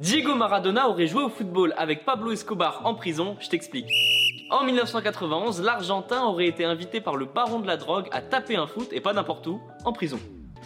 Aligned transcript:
Diego 0.00 0.36
Maradona 0.36 0.88
aurait 0.88 1.08
joué 1.08 1.24
au 1.24 1.28
football 1.28 1.74
avec 1.76 2.04
Pablo 2.04 2.30
Escobar 2.30 2.82
en 2.86 2.94
prison, 2.94 3.36
je 3.40 3.48
t'explique. 3.48 3.90
En 4.48 4.62
1991, 4.62 5.60
l'Argentin 5.60 6.22
aurait 6.22 6.46
été 6.46 6.64
invité 6.64 7.00
par 7.00 7.16
le 7.16 7.24
baron 7.24 7.58
de 7.58 7.66
la 7.66 7.76
drogue 7.76 8.06
à 8.12 8.20
taper 8.20 8.54
un 8.54 8.68
foot, 8.68 8.92
et 8.92 9.00
pas 9.00 9.12
n'importe 9.12 9.48
où, 9.48 9.60
en 9.84 9.92
prison. 9.92 10.20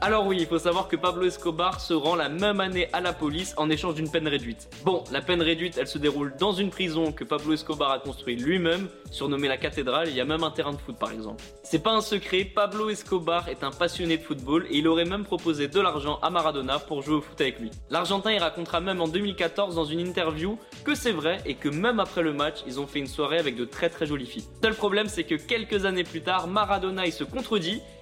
Alors 0.00 0.26
oui, 0.26 0.36
il 0.40 0.46
faut 0.46 0.58
savoir 0.58 0.88
que 0.88 0.96
Pablo 0.96 1.26
Escobar 1.26 1.80
se 1.80 1.94
rend 1.94 2.14
la 2.14 2.28
même 2.28 2.60
année 2.60 2.88
à 2.92 3.00
la 3.00 3.12
police 3.12 3.54
en 3.56 3.70
échange 3.70 3.94
d'une 3.94 4.10
peine 4.10 4.28
réduite. 4.28 4.68
Bon, 4.84 5.02
la 5.10 5.22
peine 5.22 5.40
réduite, 5.40 5.78
elle 5.78 5.86
se 5.86 5.98
déroule 5.98 6.34
dans 6.38 6.52
une 6.52 6.70
prison 6.70 7.12
que 7.12 7.24
Pablo 7.24 7.54
Escobar 7.54 7.90
a 7.90 7.98
construit 8.00 8.36
lui-même, 8.36 8.88
surnommée 9.10 9.48
la 9.48 9.56
cathédrale, 9.56 10.08
il 10.08 10.14
y 10.14 10.20
a 10.20 10.24
même 10.24 10.42
un 10.42 10.50
terrain 10.50 10.72
de 10.72 10.78
foot 10.78 10.98
par 10.98 11.12
exemple. 11.12 11.42
C'est 11.62 11.82
pas 11.82 11.92
un 11.92 12.00
secret, 12.00 12.44
Pablo 12.44 12.90
Escobar 12.90 13.48
est 13.48 13.64
un 13.64 13.70
passionné 13.70 14.18
de 14.18 14.22
football 14.22 14.66
et 14.68 14.78
il 14.78 14.88
aurait 14.88 15.04
même 15.04 15.24
proposé 15.24 15.68
de 15.68 15.80
l'argent 15.80 16.18
à 16.20 16.28
Maradona 16.28 16.78
pour 16.80 17.02
jouer 17.02 17.16
au 17.16 17.20
foot 17.20 17.40
avec 17.40 17.58
lui. 17.60 17.70
L'Argentin 17.88 18.32
y 18.32 18.38
racontera 18.38 18.80
même 18.80 19.00
en 19.00 19.08
2014 19.08 19.74
dans 19.74 19.84
une 19.84 20.00
interview 20.00 20.58
que 20.84 20.94
c'est 20.94 21.12
vrai 21.12 21.38
et 21.46 21.54
que 21.54 21.68
même 21.68 22.00
après 22.00 22.22
le 22.22 22.32
match, 22.32 22.58
ils 22.66 22.78
ont 22.78 22.86
fait 22.86 22.98
une 22.98 23.06
soirée 23.06 23.38
avec 23.38 23.56
de 23.56 23.64
très 23.64 23.88
très 23.88 24.06
jolies 24.06 24.26
filles. 24.26 24.44
Seul 24.62 24.74
problème, 24.74 25.06
c'est 25.08 25.24
que 25.24 25.36
quelques 25.36 25.86
années 25.86 26.04
plus 26.04 26.20
tard, 26.20 26.46
Maradona 26.46 27.06
il 27.06 27.12
se 27.12 27.24
contredit 27.24 27.80